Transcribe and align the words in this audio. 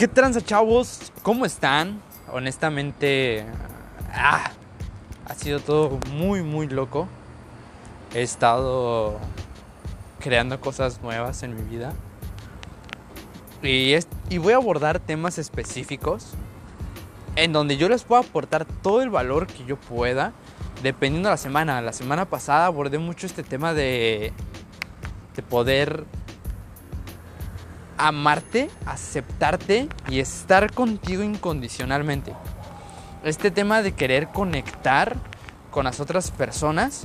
¿Qué 0.00 0.08
tranza, 0.08 0.40
chavos? 0.40 1.12
¿Cómo 1.22 1.44
están? 1.44 2.00
Honestamente, 2.32 3.44
ah, 4.14 4.50
ha 5.26 5.34
sido 5.34 5.60
todo 5.60 5.98
muy, 6.10 6.42
muy 6.42 6.68
loco. 6.68 7.06
He 8.14 8.22
estado 8.22 9.18
creando 10.18 10.58
cosas 10.58 11.02
nuevas 11.02 11.42
en 11.42 11.54
mi 11.54 11.60
vida. 11.60 11.92
Y, 13.62 13.94
y 14.30 14.38
voy 14.38 14.54
a 14.54 14.56
abordar 14.56 15.00
temas 15.00 15.36
específicos 15.36 16.28
en 17.36 17.52
donde 17.52 17.76
yo 17.76 17.90
les 17.90 18.02
puedo 18.02 18.22
aportar 18.22 18.64
todo 18.64 19.02
el 19.02 19.10
valor 19.10 19.48
que 19.48 19.66
yo 19.66 19.76
pueda, 19.76 20.32
dependiendo 20.82 21.28
de 21.28 21.34
la 21.34 21.36
semana. 21.36 21.82
La 21.82 21.92
semana 21.92 22.24
pasada 22.24 22.64
abordé 22.64 22.96
mucho 22.96 23.26
este 23.26 23.42
tema 23.42 23.74
de, 23.74 24.32
de 25.36 25.42
poder 25.42 26.06
amarte, 28.00 28.70
aceptarte 28.86 29.88
y 30.08 30.20
estar 30.20 30.72
contigo 30.72 31.22
incondicionalmente. 31.22 32.32
Este 33.24 33.50
tema 33.50 33.82
de 33.82 33.92
querer 33.92 34.28
conectar 34.28 35.16
con 35.70 35.84
las 35.84 36.00
otras 36.00 36.30
personas, 36.30 37.04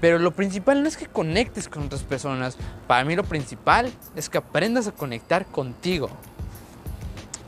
pero 0.00 0.18
lo 0.18 0.30
principal 0.32 0.82
no 0.82 0.88
es 0.88 0.96
que 0.96 1.06
conectes 1.06 1.68
con 1.68 1.84
otras 1.84 2.02
personas, 2.02 2.56
para 2.86 3.04
mí 3.04 3.14
lo 3.14 3.24
principal 3.24 3.92
es 4.16 4.30
que 4.30 4.38
aprendas 4.38 4.86
a 4.86 4.92
conectar 4.92 5.44
contigo. 5.46 6.08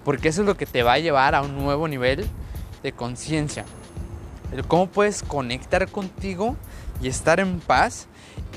Porque 0.05 0.29
eso 0.29 0.43
es 0.43 0.47
lo 0.47 0.57
que 0.57 0.67
te 0.67 0.83
va 0.83 0.95
a 0.95 0.99
llevar 0.99 1.35
a 1.35 1.43
un 1.43 1.57
nuevo 1.57 1.89
nivel 1.89 2.27
de 2.83 2.93
conciencia. 2.93 3.65
El 4.53 4.67
cómo 4.67 4.89
puedes 4.89 5.23
conectar 5.23 5.89
contigo 5.89 6.57
y 7.01 7.09
estar 7.09 7.41
en 7.41 7.61
paz 7.61 8.07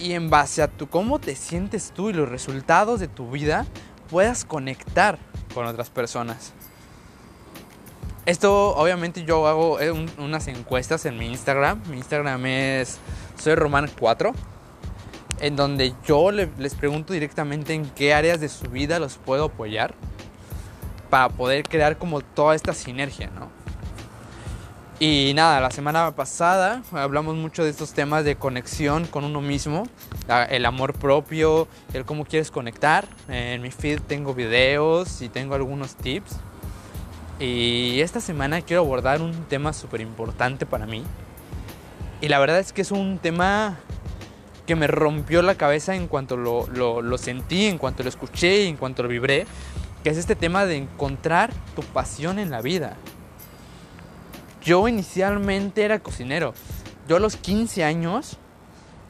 y 0.02 0.12
en 0.12 0.30
base 0.30 0.62
a 0.62 0.68
tu 0.68 0.88
cómo 0.88 1.20
te 1.20 1.36
sientes 1.36 1.92
tú 1.96 2.10
y 2.10 2.14
los 2.14 2.28
resultados 2.28 3.00
de 3.00 3.08
tu 3.08 3.32
vida 3.32 3.66
puedas 4.10 4.46
conectar 4.46 5.20
con 5.54 5.66
otras 5.66 5.90
personas. 5.90 6.54
Esto 8.26 8.76
obviamente 8.76 9.24
yo 9.24 9.48
hago 9.48 9.80
eh, 9.80 9.92
unas 10.18 10.48
encuestas 10.48 11.06
en 11.06 11.18
mi 11.18 11.28
Instagram. 11.28 11.82
Mi 11.90 11.98
Instagram 11.98 12.46
es 12.46 12.98
soy 13.38 13.56
Román 13.56 13.90
4 14.00 14.34
en 15.40 15.56
donde 15.56 15.94
yo 16.06 16.32
les 16.32 16.76
pregunto 16.76 17.14
directamente 17.14 17.74
en 17.74 17.86
qué 17.90 18.14
áreas 18.14 18.40
de 18.40 18.50
su 18.50 18.70
vida 18.70 19.00
los 19.00 19.18
puedo 19.18 19.46
apoyar 19.46 19.94
para 21.10 21.30
poder 21.30 21.64
crear 21.64 21.98
como 21.98 22.22
toda 22.22 22.56
esta 22.56 22.74
sinergia, 22.74 23.30
¿no? 23.30 23.50
Y 25.00 25.34
nada, 25.36 25.60
la 25.60 25.72
semana 25.72 26.16
pasada 26.16 26.82
hablamos 26.94 27.36
mucho 27.36 27.64
de 27.64 27.70
estos 27.70 27.92
temas 27.92 28.24
de 28.24 28.38
conexión 28.38 29.06
con 29.06 29.26
uno 29.26 29.42
mismo, 29.42 29.88
el 30.50 30.66
amor 30.66 30.94
propio, 30.94 31.68
el 31.94 32.06
cómo 32.06 32.26
quieres 32.26 32.52
conectar. 32.52 33.08
En 33.28 33.62
mi 33.62 33.72
feed 33.72 34.00
tengo 34.02 34.34
videos 34.34 35.22
y 35.22 35.30
tengo 35.30 35.56
algunos 35.56 35.96
tips. 35.96 36.38
Y 37.40 38.00
esta 38.00 38.20
semana 38.20 38.62
quiero 38.62 38.82
abordar 38.82 39.22
un 39.22 39.34
tema 39.46 39.74
súper 39.74 40.02
importante 40.02 40.66
para 40.66 40.86
mí. 40.86 41.04
Y 42.22 42.30
la 42.30 42.40
verdad 42.40 42.60
es 42.60 42.72
que 42.72 42.82
es 42.82 42.92
un 42.92 43.20
tema 43.20 43.78
que 44.66 44.76
me 44.76 44.88
rompió 44.88 45.42
la 45.42 45.56
cabeza 45.56 45.96
en 45.96 46.08
cuanto 46.08 46.38
lo, 46.38 46.68
lo, 46.68 47.02
lo 47.02 47.18
sentí, 47.18 47.66
en 47.66 47.78
cuanto 47.78 48.04
lo 48.04 48.10
escuché 48.10 48.68
en 48.68 48.78
cuanto 48.78 49.04
lo 49.04 49.10
vibré, 49.10 49.46
que 50.04 50.10
es 50.10 50.18
este 50.18 50.36
tema 50.36 50.66
de 50.66 50.78
encontrar 50.78 51.52
tu 51.76 51.84
pasión 51.84 52.40
en 52.40 52.50
la 52.50 52.62
vida. 52.62 52.96
Yo 54.64 54.88
inicialmente 54.88 55.84
era 55.84 56.00
cocinero. 56.00 56.54
Yo 57.08 57.18
a 57.18 57.20
los 57.20 57.36
15 57.36 57.84
años 57.84 58.40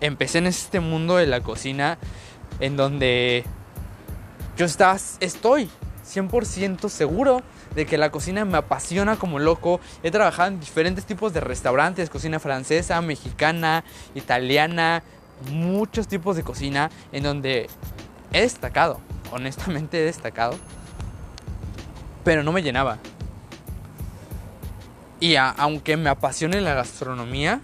empecé 0.02 0.40
en 0.40 0.48
este 0.48 0.80
mundo 0.80 1.18
de 1.18 1.28
la 1.28 1.42
cocina 1.42 1.98
en 2.60 2.78
donde 2.78 3.44
yo 4.58 4.66
estaba, 4.66 4.98
estoy 5.20 5.70
100% 6.06 6.90
seguro 6.90 7.42
de 7.76 7.86
que 7.86 7.98
la 7.98 8.12
cocina 8.12 8.46
me 8.46 8.58
apasiona 8.58 9.18
como 9.18 9.40
loco. 9.40 9.80
He 10.04 10.12
trabajado 10.12 10.50
en 10.50 10.60
diferentes 10.60 11.06
tipos 11.06 11.34
de 11.34 11.42
restaurantes, 11.42 12.10
cocina 12.10 12.40
francesa, 12.40 13.02
mexicana, 13.02 13.84
italiana, 14.14 15.04
muchos 15.52 16.08
tipos 16.08 16.36
de 16.36 16.44
cocina 16.44 16.90
en 17.12 17.24
donde 17.24 17.70
he 18.32 18.42
destacado, 18.42 19.00
honestamente 19.32 20.02
he 20.02 20.06
destacado, 20.06 20.58
pero 22.24 22.44
no 22.44 22.52
me 22.52 22.64
llenaba. 22.64 22.98
Y 25.20 25.36
aunque 25.36 25.98
me 25.98 26.10
apasione 26.10 26.62
la 26.62 26.74
gastronomía, 26.74 27.62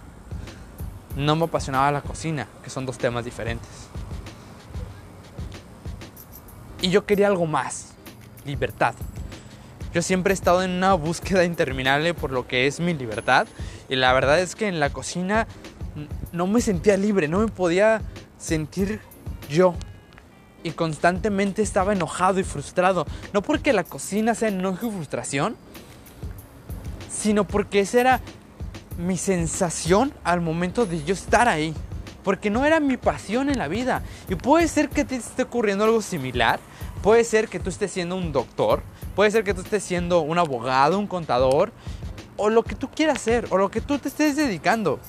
no 1.16 1.36
me 1.36 1.44
apasionaba 1.44 1.90
la 1.92 2.00
cocina, 2.00 2.48
que 2.62 2.70
son 2.70 2.86
dos 2.86 2.98
temas 2.98 3.24
diferentes. 3.24 3.68
Y 6.80 6.90
yo 6.90 7.06
quería 7.06 7.28
algo 7.28 7.46
más, 7.46 7.94
libertad. 8.44 8.94
Yo 9.94 10.00
siempre 10.00 10.32
he 10.32 10.34
estado 10.34 10.62
en 10.62 10.70
una 10.70 10.94
búsqueda 10.94 11.44
interminable 11.44 12.14
por 12.14 12.30
lo 12.30 12.46
que 12.46 12.66
es 12.66 12.80
mi 12.80 12.94
libertad. 12.94 13.46
Y 13.88 13.96
la 13.96 14.12
verdad 14.12 14.40
es 14.40 14.56
que 14.56 14.66
en 14.66 14.80
la 14.80 14.90
cocina 14.90 15.46
no 16.32 16.46
me 16.46 16.60
sentía 16.60 16.96
libre, 16.96 17.28
no 17.28 17.40
me 17.40 17.48
podía 17.48 18.00
sentir 18.38 19.00
yo. 19.50 19.74
Y 20.64 20.70
constantemente 20.70 21.60
estaba 21.60 21.92
enojado 21.92 22.40
y 22.40 22.44
frustrado. 22.44 23.06
No 23.34 23.42
porque 23.42 23.72
la 23.72 23.84
cocina 23.84 24.34
sea 24.34 24.48
enojo 24.48 24.86
y 24.86 24.90
frustración, 24.90 25.56
sino 27.10 27.46
porque 27.46 27.80
esa 27.80 28.00
era 28.00 28.20
mi 28.98 29.16
sensación 29.16 30.12
al 30.24 30.40
momento 30.40 30.86
de 30.86 31.02
yo 31.04 31.14
estar 31.14 31.48
ahí. 31.48 31.74
Porque 32.24 32.50
no 32.50 32.64
era 32.64 32.78
mi 32.78 32.96
pasión 32.96 33.50
en 33.50 33.58
la 33.58 33.68
vida. 33.68 34.02
Y 34.28 34.36
puede 34.36 34.68
ser 34.68 34.88
que 34.88 35.04
te 35.04 35.16
esté 35.16 35.42
ocurriendo 35.42 35.84
algo 35.84 36.02
similar. 36.02 36.60
Puede 37.02 37.24
ser 37.24 37.48
que 37.48 37.58
tú 37.58 37.68
estés 37.68 37.90
siendo 37.90 38.16
un 38.16 38.32
doctor. 38.32 38.82
Puede 39.16 39.30
ser 39.30 39.42
que 39.42 39.54
tú 39.54 39.62
estés 39.62 39.82
siendo 39.82 40.20
un 40.20 40.38
abogado, 40.38 40.98
un 40.98 41.08
contador. 41.08 41.72
O 42.36 42.48
lo 42.48 42.62
que 42.62 42.76
tú 42.76 42.88
quieras 42.88 43.16
hacer. 43.16 43.46
O 43.50 43.58
lo 43.58 43.70
que 43.70 43.80
tú 43.80 43.98
te 43.98 44.08
estés 44.08 44.36
dedicando. 44.36 45.00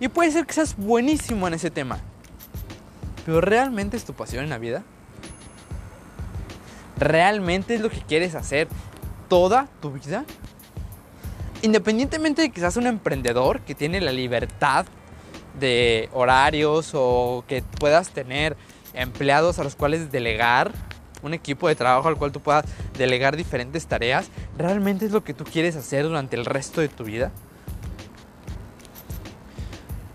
Y 0.00 0.08
puede 0.08 0.32
ser 0.32 0.46
que 0.46 0.54
seas 0.54 0.76
buenísimo 0.76 1.46
en 1.46 1.54
ese 1.54 1.70
tema. 1.70 2.00
Pero 3.24 3.40
¿realmente 3.40 3.96
es 3.96 4.04
tu 4.04 4.14
pasión 4.14 4.42
en 4.42 4.50
la 4.50 4.58
vida? 4.58 4.82
¿Realmente 6.98 7.74
es 7.74 7.80
lo 7.80 7.88
que 7.90 8.00
quieres 8.00 8.34
hacer 8.34 8.68
toda 9.28 9.68
tu 9.80 9.92
vida? 9.92 10.24
Independientemente 11.62 12.42
de 12.42 12.50
que 12.50 12.60
seas 12.60 12.76
un 12.76 12.86
emprendedor 12.86 13.60
que 13.60 13.74
tiene 13.74 14.00
la 14.00 14.12
libertad 14.12 14.86
de 15.58 16.08
horarios 16.12 16.90
o 16.94 17.44
que 17.46 17.62
puedas 17.62 18.10
tener 18.10 18.56
empleados 18.94 19.58
a 19.58 19.64
los 19.64 19.76
cuales 19.76 20.12
delegar, 20.12 20.72
un 21.22 21.34
equipo 21.34 21.68
de 21.68 21.76
trabajo 21.76 22.08
al 22.08 22.16
cual 22.16 22.32
tú 22.32 22.40
puedas 22.40 22.64
delegar 22.98 23.36
diferentes 23.36 23.86
tareas, 23.86 24.28
¿realmente 24.58 25.06
es 25.06 25.12
lo 25.12 25.22
que 25.22 25.34
tú 25.34 25.44
quieres 25.44 25.76
hacer 25.76 26.04
durante 26.04 26.36
el 26.36 26.44
resto 26.44 26.80
de 26.80 26.88
tu 26.88 27.04
vida? 27.04 27.30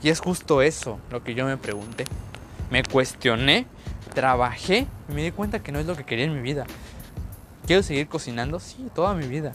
Y 0.03 0.09
es 0.09 0.19
justo 0.19 0.61
eso 0.61 0.99
lo 1.09 1.23
que 1.23 1.33
yo 1.33 1.45
me 1.45 1.57
pregunté. 1.57 2.05
Me 2.69 2.83
cuestioné, 2.83 3.65
trabajé 4.13 4.85
y 5.09 5.13
me 5.13 5.23
di 5.23 5.31
cuenta 5.31 5.59
que 5.59 5.71
no 5.71 5.79
es 5.79 5.85
lo 5.85 5.95
que 5.95 6.03
quería 6.03 6.25
en 6.25 6.35
mi 6.35 6.41
vida. 6.41 6.65
¿Quiero 7.65 7.83
seguir 7.83 8.07
cocinando? 8.07 8.59
Sí, 8.59 8.87
toda 8.93 9.13
mi 9.13 9.27
vida. 9.27 9.53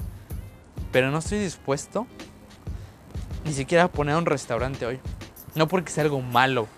Pero 0.93 1.11
no 1.11 1.19
estoy 1.19 1.39
dispuesto 1.39 2.07
ni 3.45 3.53
siquiera 3.53 3.85
a 3.85 3.89
poner 3.89 4.17
un 4.17 4.27
restaurante 4.27 4.87
hoy. 4.87 5.01
No 5.55 5.67
porque 5.69 5.91
sea 5.91 6.05
algo 6.05 6.21
malo, 6.21 6.69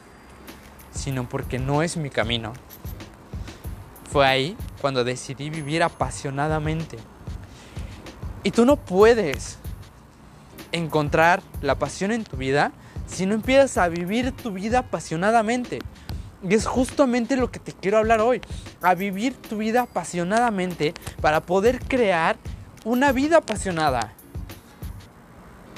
sino 0.93 1.29
porque 1.29 1.59
no 1.59 1.83
es 1.83 1.97
mi 1.97 2.11
camino. 2.11 2.53
Fue 4.11 4.27
ahí 4.27 4.57
cuando 4.81 5.05
decidí 5.05 5.51
vivir 5.51 5.83
apasionadamente. 5.83 6.97
Y 8.43 8.51
tú 8.51 8.65
no 8.65 8.77
puedes 8.77 9.59
encontrar 10.73 11.43
la 11.63 11.79
pasión 11.79 12.13
en 12.13 12.25
tu 12.25 12.37
vida 12.37 12.73
si 13.07 13.27
no 13.27 13.35
empiezas 13.35 13.77
a 13.79 13.89
vivir 13.89 14.33
tu 14.33 14.53
vida 14.53 14.81
apasionadamente. 14.81 15.81
Y 16.49 16.55
es 16.55 16.67
justamente 16.67 17.37
lo 17.37 17.51
que 17.51 17.59
te 17.59 17.73
quiero 17.73 17.99
hablar 17.99 18.21
hoy. 18.21 18.41
A 18.83 18.95
vivir 18.95 19.35
tu 19.35 19.59
vida 19.59 19.83
apasionadamente 19.83 20.95
para 21.21 21.41
poder 21.41 21.81
crear 21.81 22.37
una 22.85 23.13
vida 23.13 23.39
apasionada. 23.39 24.13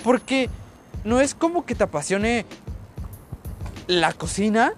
Porque 0.02 0.50
no 1.04 1.20
es 1.20 1.34
como 1.34 1.64
que 1.64 1.74
te 1.74 1.84
apasione 1.84 2.46
la 3.86 4.12
cocina 4.12 4.74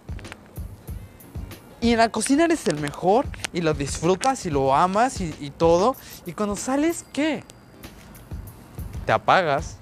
y 1.81 1.93
en 1.93 1.99
la 1.99 2.09
cocina 2.11 2.45
eres 2.45 2.67
el 2.67 2.81
mejor 2.81 3.27
y 3.53 3.61
lo 3.61 3.73
disfrutas 3.73 4.45
y 4.47 4.51
lo 4.51 4.75
amas 4.75 5.21
y, 5.21 5.53
todo. 5.57 5.95
Y 6.27 6.33
cuando 6.33 6.57
sales, 6.57 7.05
¿qué? 7.13 7.45
Te 9.07 9.13
apagas, 9.13 9.77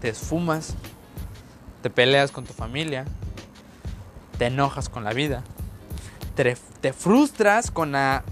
te 0.00 0.10
esfumas, 0.10 0.74
te 1.82 1.88
peleas 1.88 2.30
con 2.30 2.44
tu 2.44 2.52
familia, 2.52 3.06
te 4.38 4.46
enojas 4.46 4.88
con 4.88 5.02
la 5.02 5.12
vida, 5.12 5.42
te, 6.36 6.56
te 6.80 6.92
frustras 6.92 7.70
con 7.70 7.92
la 7.92 8.22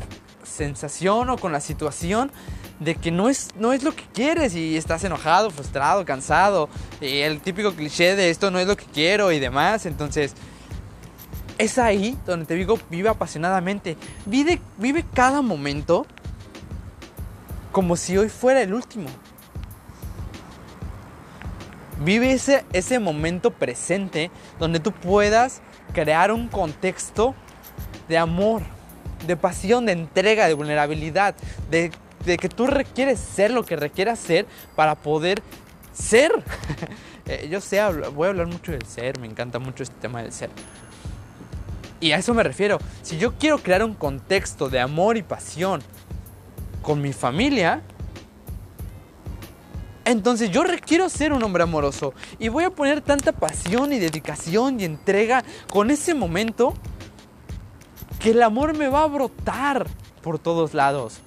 sensación 0.44 1.31
o 1.31 1.38
con 1.38 1.53
la 1.53 1.61
situación 1.61 2.31
de 2.80 2.94
que 2.94 3.10
no 3.10 3.28
es, 3.28 3.48
no 3.56 3.72
es 3.72 3.82
lo 3.82 3.94
que 3.94 4.04
quieres 4.12 4.54
y 4.54 4.76
estás 4.76 5.02
enojado, 5.04 5.50
frustrado, 5.50 6.04
cansado. 6.04 6.69
Y 7.00 7.19
el 7.19 7.40
típico 7.40 7.72
cliché 7.75 8.14
de 8.14 8.30
esto 8.30 8.50
no 8.50 8.58
es 8.58 8.66
lo 8.66 8.76
que 8.76 8.84
quiero 8.86 9.32
y 9.32 9.40
demás. 9.40 9.86
Entonces, 9.86 10.34
es 11.58 11.78
ahí 11.78 12.16
donde 12.25 12.46
te 12.46 12.54
digo, 12.54 12.78
vive 12.88 13.08
apasionadamente. 13.08 13.96
Vive, 14.26 14.60
vive 14.76 15.04
cada 15.12 15.42
momento 15.42 16.06
como 17.72 17.96
si 17.96 18.16
hoy 18.16 18.28
fuera 18.28 18.62
el 18.62 18.72
último. 18.72 19.08
Vive 22.00 22.32
ese, 22.32 22.64
ese 22.72 23.00
momento 23.00 23.50
presente 23.50 24.31
donde 24.60 24.78
tú 24.78 24.92
puedas 24.92 25.62
crear 25.92 26.31
un 26.31 26.46
contexto 26.46 27.34
de 28.08 28.19
amor, 28.19 28.62
de 29.26 29.36
pasión, 29.36 29.86
de 29.86 29.92
entrega, 29.92 30.46
de 30.46 30.54
vulnerabilidad, 30.54 31.34
de, 31.70 31.90
que 32.36 32.48
tú 32.48 32.66
requieres 32.66 33.19
ser 33.19 33.50
lo 33.50 33.64
que 33.64 33.76
requieras 33.76 34.19
ser 34.19 34.46
para 34.76 34.94
poder 34.94 35.42
ser. 35.92 36.32
Eh, 37.30 37.46
yo 37.50 37.60
sé, 37.60 37.78
voy 38.14 38.25
a 38.25 38.30
hablar 38.30 38.46
mucho 38.46 38.72
del 38.72 38.86
ser, 38.86 39.20
me 39.20 39.26
encanta 39.26 39.58
mucho 39.58 39.82
este 39.82 39.94
tema 40.00 40.22
del 40.22 40.32
ser. 40.32 40.48
Y 42.00 42.12
a 42.12 42.16
eso 42.16 42.32
me 42.32 42.42
refiero. 42.42 42.78
Si 43.02 43.19
yo 43.19 43.34
quiero 43.34 43.58
crear 43.58 43.84
un 43.84 43.92
contexto 43.92 44.70
de 44.70 44.80
amor 44.80 45.19
y 45.19 45.22
pasión 45.22 45.82
con 46.80 47.02
mi 47.02 47.12
familia, 47.12 47.82
entonces 50.06 50.50
yo 50.50 50.64
requiero 50.64 51.10
ser 51.10 51.34
un 51.34 51.42
hombre 51.42 51.64
amoroso 51.64 52.14
y 52.38 52.48
voy 52.48 52.64
a 52.64 52.70
poner 52.70 53.02
tanta 53.02 53.32
pasión 53.32 53.92
y 53.92 53.98
dedicación 53.98 54.81
y 54.81 54.84
entrega 54.84 55.44
con 55.70 55.90
ese 55.90 56.14
momento 56.14 56.72
que 58.19 58.31
el 58.31 58.42
amor 58.42 58.74
me 58.74 58.88
va 58.88 59.02
a 59.02 59.06
brotar 59.06 59.86
por 60.22 60.38
todos 60.38 60.72
lados. 60.72 61.20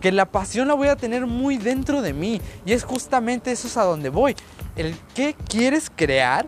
Que 0.00 0.12
la 0.12 0.26
pasión 0.26 0.68
la 0.68 0.74
voy 0.74 0.88
a 0.88 0.96
tener 0.96 1.26
muy 1.26 1.58
dentro 1.58 2.02
de 2.02 2.12
mí. 2.12 2.40
Y 2.64 2.72
es 2.72 2.84
justamente 2.84 3.52
eso 3.52 3.66
es 3.66 3.76
a 3.76 3.84
donde 3.84 4.10
voy. 4.10 4.36
El 4.76 4.96
qué 5.14 5.34
quieres 5.48 5.90
crear 5.94 6.46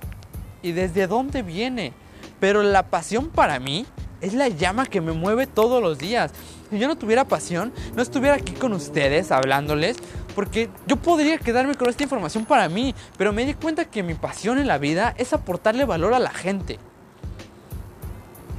y 0.62 0.72
desde 0.72 1.06
dónde 1.06 1.42
viene. 1.42 1.92
Pero 2.38 2.62
la 2.62 2.84
pasión 2.90 3.28
para 3.28 3.58
mí 3.58 3.86
es 4.20 4.34
la 4.34 4.48
llama 4.48 4.86
que 4.86 5.00
me 5.00 5.12
mueve 5.12 5.46
todos 5.46 5.82
los 5.82 5.98
días. 5.98 6.32
Si 6.70 6.78
yo 6.78 6.88
no 6.88 6.96
tuviera 6.96 7.24
pasión, 7.24 7.72
no 7.96 8.02
estuviera 8.02 8.36
aquí 8.36 8.52
con 8.52 8.72
ustedes 8.72 9.32
hablándoles, 9.32 9.96
porque 10.34 10.70
yo 10.86 10.96
podría 10.96 11.38
quedarme 11.38 11.74
con 11.74 11.88
esta 11.88 12.02
información 12.02 12.44
para 12.44 12.68
mí, 12.68 12.94
pero 13.18 13.32
me 13.32 13.44
di 13.44 13.54
cuenta 13.54 13.84
que 13.84 14.02
mi 14.02 14.14
pasión 14.14 14.58
en 14.58 14.68
la 14.68 14.78
vida 14.78 15.14
es 15.18 15.32
aportarle 15.32 15.84
valor 15.84 16.14
a 16.14 16.18
la 16.18 16.30
gente. 16.30 16.78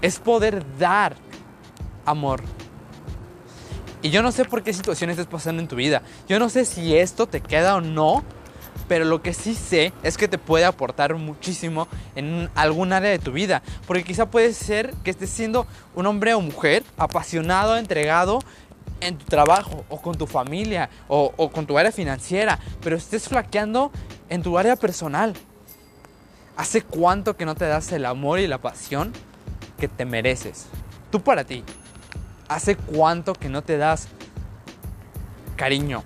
Es 0.02 0.20
poder 0.20 0.66
dar 0.78 1.16
amor. 2.06 2.42
Y 4.02 4.10
yo 4.10 4.24
no 4.24 4.32
sé 4.32 4.46
por 4.46 4.64
qué 4.64 4.74
situación 4.74 5.10
estás 5.10 5.28
pasando 5.28 5.62
en 5.62 5.68
tu 5.68 5.76
vida. 5.76 6.02
Yo 6.28 6.40
no 6.40 6.50
sé 6.50 6.66
si 6.66 6.96
esto 6.96 7.28
te 7.28 7.42
queda 7.42 7.76
o 7.76 7.82
no, 7.82 8.24
pero 8.88 9.06
lo 9.06 9.22
que 9.22 9.34
sí 9.34 9.54
sé 9.54 9.94
es 10.02 10.18
que 10.18 10.28
te 10.28 10.38
puede 10.38 10.66
aportar 10.66 11.14
muchísimo 11.16 11.88
en 12.16 12.50
algún 12.56 12.94
área 12.94 13.12
de 13.12 13.20
tu 13.20 13.32
vida. 13.32 13.62
Porque 13.86 14.04
quizá 14.04 14.26
puede 14.26 14.54
ser 14.54 14.94
que 15.04 15.12
estés 15.12 15.30
siendo 15.30 15.68
un 15.96 16.08
hombre 16.08 16.34
o 16.34 16.42
mujer 16.42 16.84
apasionado, 16.98 17.78
entregado 17.78 18.40
en 19.02 19.18
tu 19.18 19.26
trabajo 19.26 19.86
o 19.90 20.02
con 20.02 20.18
tu 20.18 20.28
familia 20.28 20.90
o, 21.08 21.50
con 21.52 21.66
tu 21.66 21.78
área 21.78 21.92
financiera, 21.92 22.60
pero 22.82 22.96
estés 22.96 23.28
flaqueando 23.28 23.92
en 24.30 24.42
tu 24.42 24.58
área 24.58 24.76
personal. 24.76 25.34
¿Hace 26.58 26.82
cuánto 26.82 27.36
que 27.36 27.46
no 27.46 27.56
te 27.56 27.66
das 27.66 27.92
el 27.92 28.06
amor 28.06 28.40
y 28.40 28.48
la 28.48 28.60
pasión 28.60 29.14
que 29.80 29.88
te 29.88 30.06
mereces? 30.06 30.68
Tú 31.12 31.22
para 31.22 31.44
ti. 31.44 31.64
¿Hace 32.52 32.76
cuánto 32.76 33.32
que 33.32 33.48
no 33.48 33.62
te 33.62 33.78
das 33.78 34.10
cariño, 35.56 36.04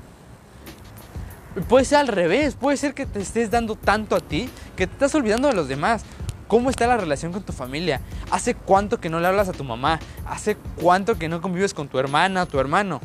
Puede 1.67 1.85
ser 1.85 1.99
al 1.99 2.07
revés, 2.07 2.53
puede 2.53 2.77
ser 2.77 2.93
que 2.93 3.07
te 3.07 3.19
estés 3.19 3.49
dando 3.49 3.75
tanto 3.75 4.15
a 4.15 4.19
ti 4.19 4.47
que 4.75 4.85
te 4.85 4.93
estás 4.93 5.15
olvidando 5.15 5.47
de 5.47 5.55
los 5.55 5.69
demás. 5.69 6.03
¿Cómo 6.47 6.69
está 6.69 6.85
la 6.85 6.97
relación 6.97 7.31
con 7.31 7.41
tu 7.41 7.53
familia? 7.53 8.01
¿Hace 8.29 8.53
cuánto 8.53 8.99
que 8.99 9.09
no 9.09 9.19
le 9.19 9.27
hablas 9.27 9.49
a 9.49 9.53
tu 9.53 9.63
mamá? 9.63 9.99
¿Hace 10.27 10.57
cuánto 10.79 11.17
que 11.17 11.29
no 11.29 11.41
convives 11.41 11.73
con 11.73 11.87
tu 11.87 11.97
hermana 11.97 12.43
o 12.43 12.45
tu 12.45 12.59
hermano? 12.59 12.99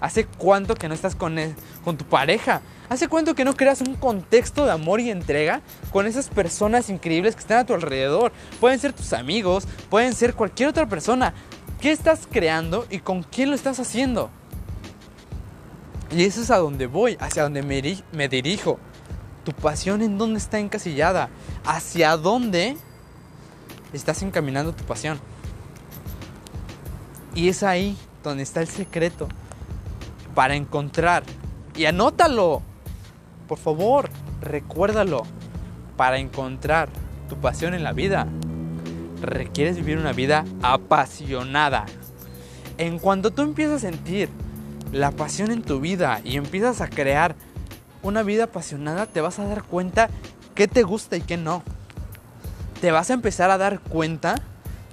¿Hace 0.00 0.24
cuánto 0.24 0.74
que 0.76 0.88
no 0.88 0.94
estás 0.94 1.14
con, 1.14 1.36
con 1.84 1.98
tu 1.98 2.06
pareja? 2.06 2.62
¿Hace 2.88 3.08
cuánto 3.08 3.34
que 3.34 3.44
no 3.44 3.54
creas 3.54 3.82
un 3.82 3.94
contexto 3.94 4.64
de 4.64 4.72
amor 4.72 5.00
y 5.00 5.10
entrega 5.10 5.60
con 5.92 6.06
esas 6.06 6.28
personas 6.28 6.88
increíbles 6.88 7.34
que 7.34 7.40
están 7.40 7.58
a 7.58 7.66
tu 7.66 7.74
alrededor? 7.74 8.32
Pueden 8.60 8.78
ser 8.78 8.92
tus 8.92 9.12
amigos, 9.12 9.68
pueden 9.90 10.14
ser 10.14 10.34
cualquier 10.34 10.70
otra 10.70 10.88
persona. 10.88 11.34
¿Qué 11.80 11.92
estás 11.92 12.28
creando 12.30 12.86
y 12.90 12.98
con 12.98 13.22
quién 13.22 13.48
lo 13.48 13.56
estás 13.56 13.80
haciendo? 13.80 14.28
Y 16.10 16.24
eso 16.24 16.42
es 16.42 16.50
a 16.50 16.58
donde 16.58 16.86
voy, 16.86 17.16
hacia 17.20 17.44
donde 17.44 17.62
me, 17.62 18.28
dirijo. 18.28 18.78
Tu 19.44 19.52
pasión 19.52 20.02
en 20.02 20.18
dónde 20.18 20.38
está 20.38 20.58
encasillada. 20.58 21.30
Hacia 21.64 22.18
dónde 22.18 22.76
estás 23.94 24.22
encaminando 24.22 24.74
tu 24.74 24.84
pasión. 24.84 25.18
Y 27.34 27.48
es 27.48 27.62
ahí 27.62 27.96
donde 28.22 28.42
está 28.42 28.60
el 28.60 28.68
secreto 28.68 29.28
para 30.34 30.56
encontrar. 30.56 31.22
Y 31.74 31.86
anótalo. 31.86 32.60
Por 33.48 33.56
favor, 33.56 34.10
recuérdalo. 34.42 35.22
Para 35.96 36.18
encontrar 36.18 36.90
tu 37.30 37.36
pasión 37.36 37.72
en 37.72 37.84
la 37.84 37.94
vida, 37.94 38.26
requieres 39.20 39.76
vivir 39.76 39.98
una 39.98 40.12
vida 40.12 40.44
apasionada. 40.62 41.86
En 42.78 42.98
cuanto 42.98 43.30
tú 43.30 43.42
empiezas 43.42 43.76
a 43.76 43.90
sentir 43.90 44.28
la 44.92 45.10
pasión 45.10 45.50
en 45.50 45.62
tu 45.62 45.80
vida 45.80 46.20
y 46.24 46.36
empiezas 46.36 46.80
a 46.80 46.88
crear 46.88 47.36
una 48.02 48.22
vida 48.22 48.44
apasionada, 48.44 49.06
te 49.06 49.20
vas 49.20 49.38
a 49.38 49.44
dar 49.44 49.62
cuenta 49.62 50.08
qué 50.54 50.66
te 50.68 50.82
gusta 50.82 51.16
y 51.16 51.20
qué 51.20 51.36
no. 51.36 51.62
Te 52.80 52.90
vas 52.90 53.10
a 53.10 53.14
empezar 53.14 53.50
a 53.50 53.58
dar 53.58 53.80
cuenta 53.80 54.36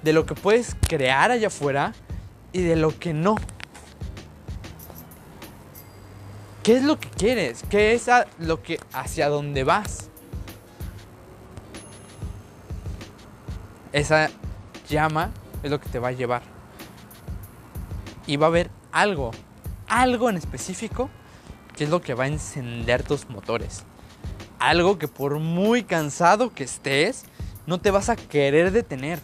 de 0.02 0.12
lo 0.12 0.26
que 0.26 0.34
puedes 0.34 0.76
crear 0.86 1.30
allá 1.30 1.48
afuera 1.48 1.94
y 2.52 2.62
de 2.62 2.76
lo 2.76 2.98
que 2.98 3.14
no. 3.14 3.36
¿Qué 6.62 6.76
es 6.76 6.82
lo 6.82 7.00
que 7.00 7.08
quieres? 7.08 7.64
¿Qué 7.70 7.94
es 7.94 8.06
lo 8.38 8.62
que 8.62 8.78
hacia 8.92 9.30
dónde 9.30 9.64
vas? 9.64 10.07
Esa 13.98 14.30
llama 14.88 15.32
es 15.62 15.70
lo 15.70 15.80
que 15.80 15.88
te 15.88 15.98
va 15.98 16.08
a 16.08 16.12
llevar. 16.12 16.42
Y 18.26 18.36
va 18.36 18.46
a 18.46 18.48
haber 18.48 18.70
algo 18.92 19.32
algo 19.88 20.28
en 20.30 20.36
específico 20.36 21.10
que 21.76 21.84
es 21.84 21.90
lo 21.90 22.00
que 22.00 22.14
va 22.14 22.24
a 22.24 22.28
encender 22.28 23.02
tus 23.02 23.28
motores. 23.28 23.84
Algo 24.58 24.98
que 24.98 25.08
por 25.08 25.38
muy 25.38 25.84
cansado 25.84 26.52
que 26.52 26.64
estés, 26.64 27.24
no 27.66 27.80
te 27.80 27.90
vas 27.90 28.08
a 28.08 28.16
querer 28.16 28.72
detener. 28.72 29.20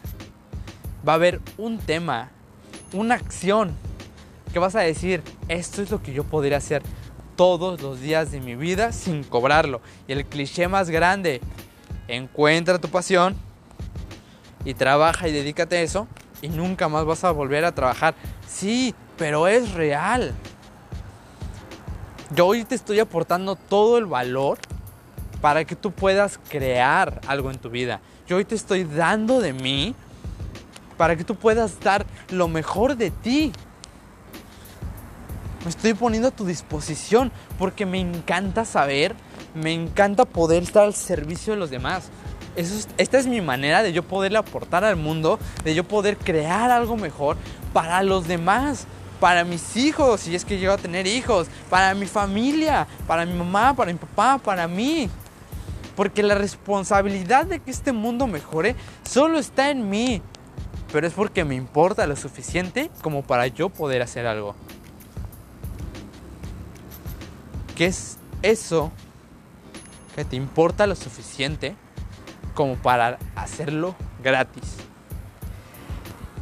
Va 1.06 1.12
a 1.12 1.16
haber 1.16 1.40
un 1.58 1.78
tema, 1.78 2.30
una 2.92 3.16
acción 3.16 3.76
que 4.52 4.60
vas 4.60 4.76
a 4.76 4.80
decir, 4.80 5.22
esto 5.48 5.82
es 5.82 5.90
lo 5.90 6.00
que 6.00 6.12
yo 6.12 6.22
podría 6.24 6.58
hacer 6.58 6.82
todos 7.34 7.82
los 7.82 8.00
días 8.00 8.30
de 8.30 8.40
mi 8.40 8.54
vida 8.54 8.92
sin 8.92 9.24
cobrarlo. 9.24 9.80
Y 10.06 10.12
el 10.12 10.24
cliché 10.24 10.68
más 10.68 10.90
grande, 10.90 11.40
encuentra 12.06 12.80
tu 12.80 12.88
pasión 12.88 13.36
y 14.64 14.74
trabaja 14.74 15.28
y 15.28 15.32
dedícate 15.32 15.76
a 15.76 15.82
eso 15.82 16.06
y 16.42 16.48
nunca 16.48 16.88
más 16.88 17.04
vas 17.04 17.24
a 17.24 17.30
volver 17.30 17.64
a 17.64 17.72
trabajar. 17.72 18.14
Sí, 18.46 18.94
pero 19.16 19.48
es 19.48 19.72
real. 19.72 20.34
Yo 22.34 22.46
hoy 22.46 22.64
te 22.64 22.74
estoy 22.74 23.00
aportando 23.00 23.56
todo 23.56 23.98
el 23.98 24.06
valor 24.06 24.58
para 25.40 25.64
que 25.64 25.76
tú 25.76 25.92
puedas 25.92 26.38
crear 26.48 27.20
algo 27.26 27.50
en 27.50 27.58
tu 27.58 27.70
vida. 27.70 28.00
Yo 28.26 28.36
hoy 28.36 28.44
te 28.44 28.54
estoy 28.54 28.84
dando 28.84 29.40
de 29.40 29.52
mí 29.52 29.94
para 30.96 31.16
que 31.16 31.24
tú 31.24 31.34
puedas 31.36 31.80
dar 31.80 32.06
lo 32.30 32.48
mejor 32.48 32.96
de 32.96 33.10
ti. 33.10 33.52
Me 35.62 35.70
estoy 35.70 35.94
poniendo 35.94 36.28
a 36.28 36.30
tu 36.30 36.44
disposición 36.44 37.30
porque 37.58 37.86
me 37.86 38.00
encanta 38.00 38.64
saber, 38.64 39.14
me 39.54 39.72
encanta 39.72 40.24
poder 40.24 40.62
estar 40.62 40.84
al 40.84 40.94
servicio 40.94 41.52
de 41.52 41.58
los 41.58 41.70
demás. 41.70 42.10
Esta 42.56 43.18
es 43.18 43.26
mi 43.26 43.40
manera 43.40 43.82
de 43.82 43.92
yo 43.92 44.02
poderle 44.02 44.38
aportar 44.38 44.84
al 44.84 44.96
mundo, 44.96 45.38
de 45.64 45.74
yo 45.74 45.84
poder 45.84 46.16
crear 46.16 46.70
algo 46.70 46.96
mejor 46.96 47.36
para 47.72 48.02
los 48.02 48.28
demás 48.28 48.86
para 49.24 49.42
mis 49.44 49.76
hijos, 49.78 50.20
si 50.20 50.34
es 50.34 50.44
que 50.44 50.58
llego 50.58 50.74
a 50.74 50.76
tener 50.76 51.06
hijos, 51.06 51.46
para 51.70 51.94
mi 51.94 52.06
familia, 52.06 52.86
para 53.06 53.24
mi 53.24 53.32
mamá, 53.32 53.74
para 53.74 53.90
mi 53.90 53.98
papá, 53.98 54.36
para 54.36 54.68
mí. 54.68 55.08
Porque 55.96 56.22
la 56.22 56.34
responsabilidad 56.34 57.46
de 57.46 57.60
que 57.60 57.70
este 57.70 57.92
mundo 57.92 58.26
mejore 58.26 58.76
solo 59.08 59.38
está 59.38 59.70
en 59.70 59.88
mí. 59.88 60.20
Pero 60.92 61.06
es 61.06 61.14
porque 61.14 61.42
me 61.44 61.54
importa 61.54 62.06
lo 62.06 62.16
suficiente 62.16 62.90
como 63.00 63.22
para 63.22 63.46
yo 63.46 63.70
poder 63.70 64.02
hacer 64.02 64.26
algo. 64.26 64.54
¿Qué 67.76 67.86
es 67.86 68.18
eso 68.42 68.92
que 70.14 70.26
te 70.26 70.36
importa 70.36 70.86
lo 70.86 70.94
suficiente 70.94 71.76
como 72.54 72.76
para 72.76 73.18
hacerlo 73.34 73.94
gratis? 74.22 74.76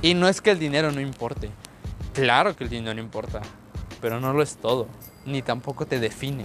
Y 0.02 0.14
no 0.14 0.28
es 0.28 0.40
que 0.40 0.50
el 0.50 0.58
dinero 0.58 0.92
no 0.92 1.00
importe. 1.00 1.50
Claro 2.12 2.54
que 2.54 2.64
el 2.64 2.70
dinero 2.70 3.00
importa, 3.00 3.40
pero 4.00 4.20
no 4.20 4.32
lo 4.32 4.42
es 4.42 4.56
todo, 4.56 4.86
ni 5.24 5.42
tampoco 5.42 5.86
te 5.86 5.98
define. 5.98 6.44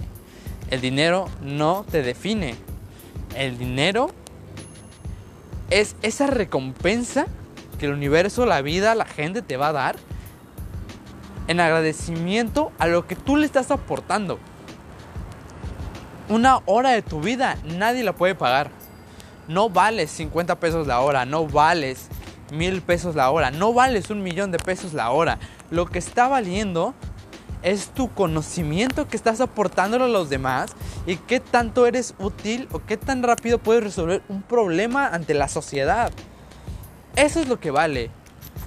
El 0.70 0.80
dinero 0.80 1.28
no 1.42 1.84
te 1.90 2.02
define. 2.02 2.54
El 3.34 3.58
dinero 3.58 4.10
es 5.70 5.96
esa 6.02 6.26
recompensa 6.26 7.26
que 7.78 7.86
el 7.86 7.92
universo, 7.92 8.46
la 8.46 8.62
vida, 8.62 8.94
la 8.94 9.04
gente 9.04 9.42
te 9.42 9.56
va 9.56 9.68
a 9.68 9.72
dar 9.72 9.96
en 11.46 11.60
agradecimiento 11.60 12.72
a 12.78 12.86
lo 12.86 13.06
que 13.06 13.16
tú 13.16 13.36
le 13.36 13.46
estás 13.46 13.70
aportando. 13.70 14.38
Una 16.28 16.60
hora 16.66 16.90
de 16.90 17.02
tu 17.02 17.20
vida 17.20 17.56
nadie 17.64 18.04
la 18.04 18.12
puede 18.12 18.34
pagar. 18.34 18.70
No 19.48 19.70
vales 19.70 20.10
50 20.10 20.60
pesos 20.60 20.86
la 20.86 21.00
hora, 21.00 21.24
no 21.24 21.46
vales 21.46 22.08
mil 22.52 22.82
pesos 22.82 23.14
la 23.14 23.30
hora, 23.30 23.50
no 23.50 23.72
vales 23.72 24.10
un 24.10 24.22
millón 24.22 24.50
de 24.50 24.58
pesos 24.58 24.92
la 24.92 25.10
hora. 25.10 25.38
Lo 25.70 25.86
que 25.86 25.98
está 25.98 26.28
valiendo 26.28 26.94
es 27.62 27.88
tu 27.88 28.12
conocimiento 28.12 29.08
que 29.08 29.16
estás 29.16 29.40
aportándolo 29.40 30.04
a 30.04 30.08
los 30.08 30.30
demás 30.30 30.72
y 31.06 31.16
qué 31.16 31.40
tanto 31.40 31.86
eres 31.86 32.14
útil 32.18 32.68
o 32.72 32.80
qué 32.84 32.96
tan 32.96 33.22
rápido 33.22 33.58
puedes 33.58 33.82
resolver 33.82 34.22
un 34.28 34.42
problema 34.42 35.08
ante 35.08 35.34
la 35.34 35.48
sociedad. 35.48 36.12
Eso 37.16 37.40
es 37.40 37.48
lo 37.48 37.58
que 37.58 37.70
vale. 37.70 38.10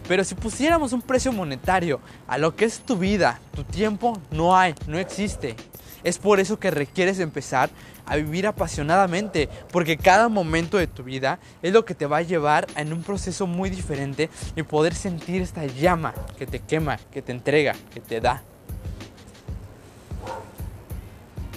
Pero 0.08 0.24
si 0.24 0.36
pusiéramos 0.36 0.94
un 0.94 1.02
precio 1.02 1.32
monetario 1.32 2.00
a 2.28 2.38
lo 2.38 2.56
que 2.56 2.66
es 2.66 2.80
tu 2.80 2.98
vida, 2.98 3.40
tu 3.56 3.64
tiempo, 3.64 4.20
no 4.32 4.58
hay, 4.58 4.76
no 4.88 4.98
existe. 4.98 5.56
Es 6.04 6.18
por 6.18 6.40
eso 6.40 6.60
que 6.60 6.72
requieres 6.72 7.20
empezar 7.20 7.70
a 8.06 8.16
vivir 8.16 8.48
apasionadamente, 8.48 9.48
porque 9.72 9.98
cada 9.98 10.28
momento 10.28 10.78
de 10.78 10.88
tu 10.88 11.04
vida 11.04 11.40
es 11.62 11.72
lo 11.72 11.86
que 11.86 11.96
te 11.96 12.08
va 12.08 12.18
a 12.18 12.22
llevar 12.22 12.68
en 12.76 12.92
un 12.92 13.04
proceso 13.04 13.48
muy 13.48 13.70
diferente 13.70 14.30
y 14.56 14.64
poder 14.64 14.96
sentir 14.96 15.42
esta 15.42 15.66
llama 15.66 16.14
que 16.38 16.48
te 16.48 16.60
quema, 16.60 16.98
que 17.12 17.22
te 17.22 17.32
entrega, 17.32 17.76
que 17.94 18.02
te 18.02 18.20
da. 18.20 18.42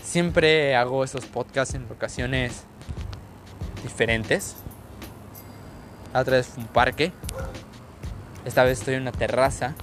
Siempre 0.03 0.77
hago 0.77 1.03
esos 1.03 1.25
podcasts 1.25 1.75
en 1.75 1.87
ocasiones 1.91 2.65
diferentes. 3.83 4.55
La 6.13 6.21
otra 6.21 6.37
vez 6.37 6.47
fue 6.47 6.63
un 6.63 6.69
parque. 6.69 7.11
Esta 8.45 8.65
vez 8.65 8.79
estoy 8.79 8.95
en 8.95 9.03
una 9.03 9.13
terraza 9.13 9.75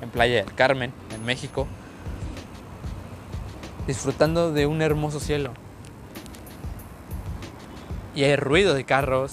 en 0.00 0.10
Playa 0.10 0.44
del 0.44 0.54
Carmen, 0.54 0.92
en 1.14 1.24
México, 1.24 1.66
disfrutando 3.86 4.52
de 4.52 4.66
un 4.66 4.82
hermoso 4.82 5.20
cielo. 5.20 5.52
Y 8.14 8.24
hay 8.24 8.36
ruido 8.36 8.74
de 8.74 8.84
carros, 8.84 9.32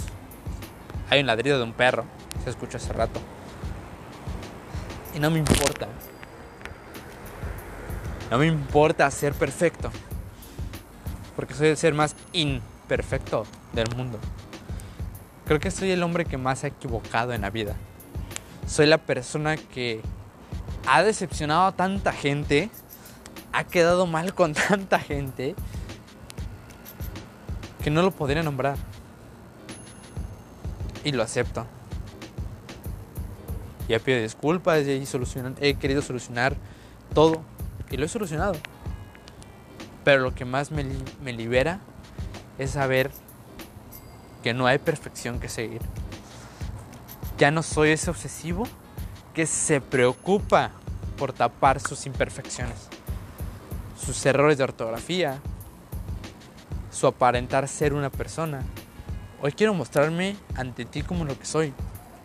hay 1.09 1.21
un 1.21 1.27
ladrido 1.27 1.57
de 1.57 1.63
un 1.63 1.73
perro, 1.73 2.05
se 2.43 2.49
escucha 2.49 2.77
hace 2.77 2.93
rato. 2.93 3.19
Y 5.13 5.19
no 5.19 5.31
me 5.31 5.39
importa. 5.39 5.87
No 8.31 8.37
me 8.37 8.47
importa 8.47 9.09
ser 9.09 9.33
perfecto 9.33 9.89
porque 11.37 11.53
soy 11.53 11.67
el 11.67 11.77
ser 11.77 11.93
más 11.93 12.15
imperfecto 12.33 13.45
del 13.71 13.95
mundo. 13.95 14.19
Creo 15.45 15.59
que 15.59 15.69
soy 15.69 15.91
el 15.91 16.01
hombre 16.01 16.25
que 16.25 16.37
más 16.37 16.59
se 16.59 16.65
ha 16.65 16.69
equivocado 16.69 17.31
en 17.31 17.41
la 17.41 17.51
vida. 17.51 17.75
Soy 18.67 18.85
la 18.85 18.97
persona 18.97 19.57
que 19.57 20.01
ha 20.87 21.01
decepcionado 21.01 21.65
a 21.67 21.71
tanta 21.71 22.11
gente, 22.11 22.69
ha 23.53 23.63
quedado 23.63 24.05
mal 24.05 24.33
con 24.33 24.53
tanta 24.69 24.99
gente, 24.99 25.55
que 27.83 27.89
no 27.89 28.01
lo 28.01 28.11
podría 28.11 28.43
nombrar. 28.43 28.77
Y 31.03 31.13
lo 31.13 31.23
acepto. 31.23 31.65
Ya 33.87 33.99
pido 33.99 34.19
disculpas 34.19 34.85
y 34.85 35.07
he 35.61 35.73
querido 35.75 36.01
solucionar 36.01 36.55
todo. 37.13 37.41
Y 37.89 37.95
lo 37.95 38.05
he 38.05 38.09
solucionado. 38.09 38.53
Pero 40.03 40.21
lo 40.21 40.35
que 40.35 40.45
más 40.45 40.71
me, 40.71 40.83
libera 41.33 41.79
es 42.57 42.71
saber 42.71 43.11
que 44.43 44.53
no 44.53 44.67
hay 44.67 44.77
perfección 44.77 45.39
que 45.39 45.47
seguir. 45.47 45.81
Ya 47.37 47.51
no 47.51 47.61
soy 47.61 47.91
ese 47.91 48.09
obsesivo 48.09 48.67
que 49.35 49.45
se 49.45 49.79
preocupa 49.79 50.71
por 51.17 51.33
tapar 51.33 51.79
sus 51.79 52.07
imperfecciones, 52.07 52.87
sus 54.03 54.25
errores 54.25 54.57
de 54.57 54.63
ortografía, 54.63 55.39
su 56.89 57.05
aparentar 57.05 57.67
ser 57.67 57.93
una 57.93 58.09
persona. 58.09 58.63
Hoy 59.39 59.51
quiero 59.51 59.75
mostrarme 59.75 60.35
ante 60.55 60.83
ti 60.85 61.03
como 61.03 61.25
lo 61.25 61.37
que 61.37 61.45
soy. 61.45 61.73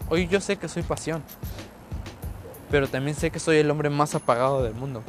Hoy 0.09 0.29
yo 0.29 0.41
sé 0.41 0.57
que 0.57 0.67
soy 0.67 0.83
pasión, 0.83 1.23
pero 2.71 2.89
también 2.89 3.15
sé 3.15 3.31
que 3.31 3.39
soy 3.39 3.59
el 3.59 3.71
hombre 3.71 3.91
más 3.91 4.15
apagado 4.15 4.63
del 4.63 4.73
mundo. 4.73 5.03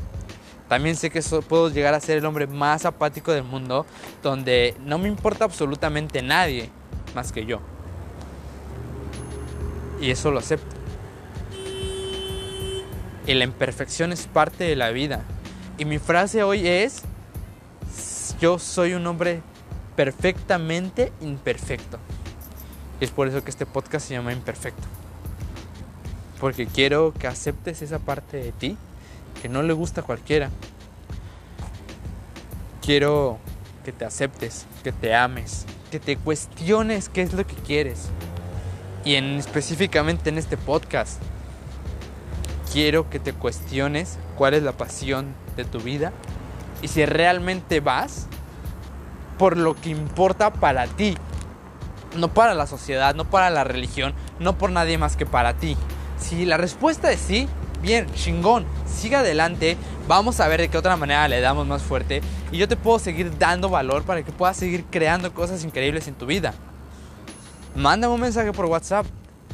También 0.67 0.97
sé 0.97 1.11
que 1.11 1.21
puedo 1.47 1.69
llegar 1.69 1.93
a 1.93 2.01
ser 2.01 2.17
el 2.17 2.25
hombre 2.25 2.45
más 2.45 2.83
apático 2.83 3.31
del 3.31 3.43
mundo, 3.43 3.85
donde 4.21 4.75
no 4.81 4.97
me 4.97 5.07
importa 5.07 5.45
absolutamente 5.45 6.21
nadie 6.21 6.69
más 7.15 7.31
que 7.31 7.45
yo. 7.45 7.61
Y 10.03 10.11
eso 10.11 10.31
lo 10.31 10.39
acepto. 10.39 10.75
Y 13.25 13.33
la 13.35 13.45
imperfección 13.45 14.11
es 14.11 14.27
parte 14.27 14.65
de 14.65 14.75
la 14.75 14.89
vida. 14.89 15.21
Y 15.77 15.85
mi 15.85 15.97
frase 15.97 16.43
hoy 16.43 16.67
es, 16.67 17.03
yo 18.41 18.59
soy 18.59 18.95
un 18.95 19.07
hombre 19.07 19.41
perfectamente 19.95 21.13
imperfecto. 21.21 21.99
Y 22.99 23.05
es 23.05 23.11
por 23.11 23.29
eso 23.29 23.45
que 23.45 23.49
este 23.49 23.65
podcast 23.65 24.05
se 24.05 24.15
llama 24.15 24.33
Imperfecto. 24.33 24.83
Porque 26.41 26.67
quiero 26.67 27.13
que 27.13 27.27
aceptes 27.27 27.81
esa 27.81 27.99
parte 27.99 28.35
de 28.35 28.51
ti 28.51 28.77
que 29.41 29.47
no 29.47 29.63
le 29.63 29.71
gusta 29.71 30.01
a 30.01 30.03
cualquiera. 30.03 30.49
Quiero 32.81 33.39
que 33.85 33.93
te 33.93 34.03
aceptes, 34.03 34.65
que 34.83 34.91
te 34.91 35.15
ames, 35.15 35.65
que 35.91 36.01
te 36.01 36.17
cuestiones 36.17 37.07
qué 37.07 37.21
es 37.21 37.31
lo 37.31 37.47
que 37.47 37.55
quieres. 37.55 38.09
Y 39.05 39.15
en, 39.15 39.37
específicamente 39.37 40.29
en 40.29 40.37
este 40.37 40.57
podcast, 40.57 41.21
quiero 42.71 43.09
que 43.09 43.19
te 43.19 43.33
cuestiones 43.33 44.17
cuál 44.37 44.53
es 44.53 44.63
la 44.63 44.71
pasión 44.71 45.35
de 45.55 45.65
tu 45.65 45.79
vida 45.79 46.11
y 46.81 46.87
si 46.87 47.05
realmente 47.05 47.79
vas 47.79 48.27
por 49.37 49.57
lo 49.57 49.75
que 49.75 49.89
importa 49.89 50.53
para 50.53 50.87
ti. 50.87 51.15
No 52.15 52.33
para 52.33 52.53
la 52.53 52.67
sociedad, 52.67 53.15
no 53.15 53.25
para 53.25 53.49
la 53.49 53.63
religión, 53.63 54.13
no 54.39 54.57
por 54.57 54.71
nadie 54.71 54.97
más 54.97 55.15
que 55.15 55.25
para 55.25 55.55
ti. 55.55 55.75
Si 56.17 56.45
la 56.45 56.57
respuesta 56.57 57.11
es 57.11 57.19
sí, 57.19 57.47
bien, 57.81 58.07
chingón, 58.13 58.65
siga 58.85 59.19
adelante, 59.19 59.77
vamos 60.07 60.39
a 60.39 60.47
ver 60.47 60.61
de 60.61 60.69
qué 60.69 60.77
otra 60.77 60.95
manera 60.95 61.27
le 61.27 61.41
damos 61.41 61.67
más 61.67 61.81
fuerte 61.81 62.21
y 62.51 62.57
yo 62.57 62.67
te 62.67 62.77
puedo 62.77 62.99
seguir 62.99 63.37
dando 63.37 63.69
valor 63.69 64.03
para 64.03 64.23
que 64.23 64.31
puedas 64.31 64.57
seguir 64.57 64.85
creando 64.89 65.33
cosas 65.33 65.63
increíbles 65.63 66.07
en 66.07 66.13
tu 66.13 66.25
vida. 66.25 66.53
Mándame 67.75 68.13
un 68.13 68.21
mensaje 68.21 68.53
por 68.53 68.65
WhatsApp, 68.65 69.05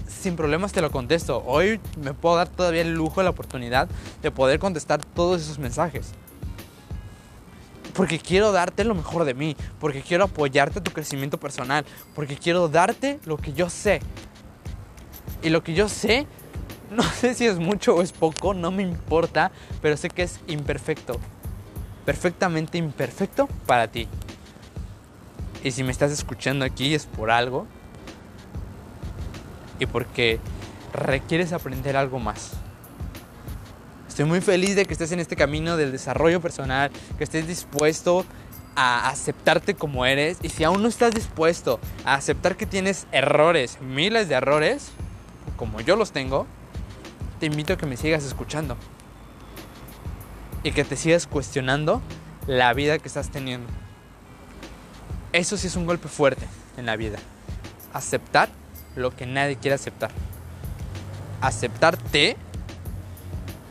sin 0.08 0.36
problemas 0.36 0.72
te 0.72 0.82
lo 0.82 0.92
contesto. 0.92 1.44
Hoy 1.46 1.80
me 2.02 2.14
puedo 2.14 2.36
dar 2.36 2.50
todavía 2.50 2.82
el 2.82 2.94
lujo, 2.94 3.24
la 3.24 3.30
oportunidad 3.30 3.88
de 4.22 4.32
poder 4.32 4.60
contestar 4.60 5.04
todos 5.04 5.42
esos 5.42 5.60
mensajes. 5.60 6.12
Porque 7.94 8.20
quiero 8.20 8.52
darte 8.52 8.84
lo 8.84 8.96
mejor 8.96 9.26
de 9.26 9.34
mí, 9.34 9.56
porque 9.80 10.02
quiero 10.02 10.26
apoyarte 10.26 10.82
tu 10.82 10.92
crecimiento 10.92 11.38
personal, 11.38 11.86
porque 12.14 12.38
quiero 12.38 12.68
darte 12.68 13.20
lo 13.26 13.38
que 13.38 13.54
yo 13.54 13.70
sé. 13.70 14.02
Y 15.42 15.50
lo 15.50 15.64
que 15.64 15.74
yo 15.74 15.88
sé 15.88 16.28
no 16.92 17.04
sé 17.04 17.34
si 17.34 17.46
es 17.46 17.58
mucho 17.58 17.96
o 17.96 18.02
es 18.02 18.12
poco, 18.12 18.54
no 18.54 18.72
me 18.72 18.84
importa, 18.84 19.52
pero 19.82 19.98
sé 19.98 20.10
que 20.10 20.24
es 20.24 20.40
imperfecto. 20.48 21.20
Perfectamente 22.06 22.78
imperfecto 22.78 23.48
para 23.66 23.88
ti. 23.88 24.08
Y 25.64 25.72
si 25.72 25.84
me 25.84 25.92
estás 25.92 26.12
escuchando 26.12 26.66
aquí 26.66 26.94
es 26.94 27.06
por 27.06 27.32
algo. 27.32 27.68
Y 29.80 29.86
porque 29.86 30.40
requieres 30.94 31.54
aprender 31.54 31.98
algo 31.98 32.20
más. 32.20 32.52
Estoy 34.08 34.26
muy 34.26 34.42
feliz 34.42 34.76
de 34.76 34.86
que 34.86 34.94
estés 34.94 35.12
en 35.14 35.20
este 35.20 35.36
camino 35.36 35.78
del 35.78 35.92
desarrollo 35.92 36.42
personal, 36.42 36.92
que 37.18 37.24
estés 37.24 37.48
dispuesto 37.48 38.26
a 38.76 39.10
aceptarte 39.10 39.76
como 39.76 40.06
eres. 40.06 40.38
Y 40.42 40.50
si 40.50 40.64
aún 40.64 40.82
no 40.82 40.90
estás 40.90 41.14
dispuesto 41.14 41.80
a 42.04 42.16
aceptar 42.16 42.58
que 42.58 42.66
tienes 42.66 43.08
errores, 43.12 43.80
miles 43.82 44.28
de 44.28 44.36
errores, 44.36 44.92
como 45.56 45.80
yo 45.82 45.96
los 45.96 46.12
tengo, 46.12 46.48
te 47.40 47.46
invito 47.46 47.74
a 47.74 47.78
que 47.78 47.86
me 47.86 47.96
sigas 47.96 48.26
escuchando 48.26 48.76
y 50.64 50.72
que 50.72 50.84
te 50.84 50.96
sigas 50.96 51.26
cuestionando 51.26 52.02
la 52.48 52.74
vida 52.74 53.00
que 53.00 53.08
estás 53.08 53.30
teniendo. 53.30 53.70
Eso 55.32 55.58
sí 55.58 55.68
es 55.68 55.76
un 55.76 55.86
golpe 55.86 56.08
fuerte 56.08 56.48
en 56.78 56.86
la 56.86 56.96
vida. 56.96 57.20
Aceptar 57.94 58.50
lo 58.96 59.16
que 59.16 59.26
nadie 59.26 59.56
quiere 59.56 59.76
aceptar. 59.76 60.12
Aceptarte 61.42 62.38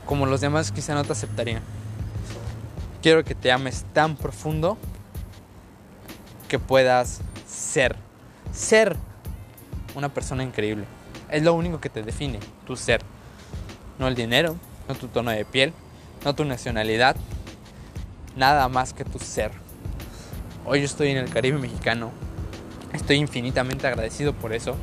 como 0.06 0.26
los 0.26 0.40
demás 0.40 0.72
quizá 0.72 0.94
no 0.94 1.04
te 1.04 1.12
aceptarían. 1.12 1.62
Quiero 3.02 3.25
que 3.25 3.34
te 3.34 3.52
ames 3.52 3.84
tan 3.92 4.16
profundo 4.16 4.78
que 6.48 6.58
puedas 6.58 7.20
ser. 7.46 7.96
Ser 8.52 8.96
una 9.94 10.08
persona 10.08 10.42
increíble. 10.42 10.84
Es 11.30 11.42
lo 11.42 11.54
único 11.54 11.80
que 11.80 11.90
te 11.90 12.02
define, 12.02 12.40
tu 12.66 12.75
ser 12.76 13.02
no 13.98 14.06
el 14.06 14.14
dinero, 14.14 14.56
no 14.88 14.94
tu 14.94 15.08
tono 15.08 15.30
de 15.30 15.44
piel, 15.44 15.72
no 16.25 16.34
tu 16.34 16.44
nacionalidad, 16.44 17.16
nada 18.37 18.68
más 18.68 18.92
que 18.92 19.04
tu 19.04 19.18
ser. 19.18 19.50
Hoy 20.64 20.82
estoy 20.82 21.10
en 21.10 21.18
el 21.18 21.30
Caribe 21.30 21.58
mexicano, 21.58 22.12
estoy 22.92 23.16
infinitamente 23.16 23.87
agradecido 23.87 24.32
por 24.32 24.52
eso 24.52 24.76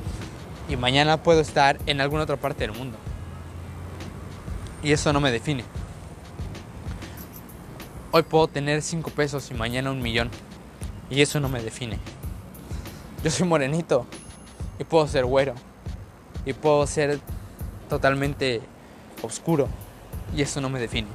y 0.67 0.75
mañana 0.75 1.21
puedo 1.21 1.41
estar 1.41 1.77
en 1.85 2.01
alguna 2.01 2.23
otra 2.23 2.37
parte 2.37 2.67
del 2.67 2.77
mundo. 2.77 2.97
Y 4.83 4.91
eso 4.91 5.13
no 5.13 5.19
me 5.19 5.31
define. 5.31 5.63
Hoy 8.11 8.23
puedo 8.23 8.47
tener 8.47 8.81
5 8.81 9.11
pesos 9.11 9.49
y 9.51 9.53
mañana 9.53 9.91
un 9.91 10.01
millón. 10.01 10.29
Y 11.09 11.21
eso 11.21 11.39
no 11.39 11.49
me 11.49 11.61
define. 11.61 11.99
Yo 13.23 13.31
soy 13.31 13.47
morenito 13.47 14.05
y 14.79 14.83
puedo 14.83 15.07
ser 15.07 15.25
güero. 15.25 15.53
Y 16.45 16.53
puedo 16.53 16.85
ser 16.87 17.19
totalmente 17.89 18.61
oscuro. 19.21 19.67
Y 20.35 20.41
eso 20.41 20.61
no 20.61 20.69
me 20.69 20.79
define. 20.79 21.07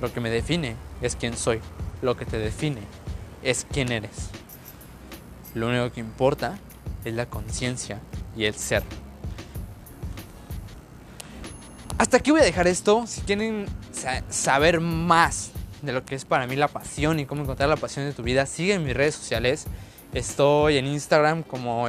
Lo 0.00 0.12
que 0.12 0.20
me 0.20 0.30
define 0.30 0.76
es 1.00 1.16
quién 1.16 1.36
soy. 1.36 1.60
Lo 2.02 2.16
que 2.16 2.26
te 2.26 2.38
define 2.38 2.80
es 3.42 3.66
quién 3.70 3.90
eres. 3.92 4.30
Lo 5.54 5.68
único 5.68 5.92
que 5.92 6.00
importa 6.00 6.58
es 7.04 7.14
la 7.14 7.26
conciencia 7.26 8.00
y 8.36 8.44
el 8.44 8.54
ser. 8.54 8.82
Hasta 11.98 12.16
aquí 12.16 12.30
voy 12.30 12.40
a 12.40 12.44
dejar 12.44 12.66
esto. 12.66 13.06
Si 13.06 13.20
quieren 13.20 13.66
saber 14.28 14.80
más 14.80 15.52
de 15.82 15.92
lo 15.92 16.04
que 16.04 16.14
es 16.14 16.24
para 16.24 16.46
mí 16.46 16.56
la 16.56 16.68
pasión 16.68 17.20
y 17.20 17.26
cómo 17.26 17.42
encontrar 17.42 17.68
la 17.68 17.76
pasión 17.76 18.04
de 18.06 18.12
tu 18.12 18.22
vida, 18.22 18.46
sigue 18.46 18.74
en 18.74 18.84
mis 18.84 18.94
redes 18.94 19.14
sociales. 19.14 19.66
Estoy 20.12 20.76
en 20.76 20.86
Instagram 20.86 21.42
como 21.42 21.86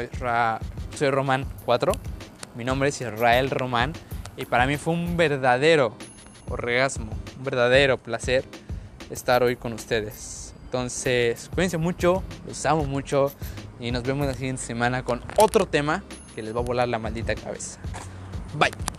soy 0.95 1.09
Román 1.09 1.45
4. 1.65 1.91
Mi 2.55 2.63
nombre 2.63 2.89
es 2.89 3.01
Israel 3.01 3.49
Román. 3.49 3.93
Y 4.37 4.45
para 4.45 4.67
mí 4.67 4.77
fue 4.77 4.93
un 4.93 5.17
verdadero 5.17 5.95
orgasmo, 6.49 7.11
un 7.37 7.43
verdadero 7.43 7.97
placer 7.97 8.45
estar 9.09 9.43
hoy 9.43 9.55
con 9.55 9.73
ustedes. 9.73 10.53
Entonces, 10.65 11.49
cuídense 11.53 11.77
mucho, 11.77 12.23
los 12.45 12.65
amo 12.65 12.83
mucho 12.83 13.31
y 13.79 13.91
nos 13.91 14.03
vemos 14.03 14.27
la 14.27 14.33
siguiente 14.33 14.61
semana 14.61 15.03
con 15.03 15.21
otro 15.37 15.65
tema 15.65 16.03
que 16.33 16.41
les 16.41 16.55
va 16.55 16.59
a 16.59 16.63
volar 16.63 16.87
la 16.87 16.99
maldita 16.99 17.35
cabeza. 17.35 17.79
Bye. 18.57 18.94